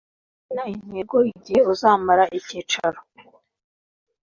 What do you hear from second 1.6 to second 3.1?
uzamara Icyicaro